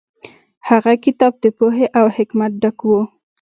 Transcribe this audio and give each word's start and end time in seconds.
هغه 0.69 0.93
کتاب 1.05 1.33
د 1.43 1.45
پوهې 1.57 1.87
او 1.99 2.05
حکمت 2.15 2.51
ډک 2.63 2.79
و. 2.89 2.91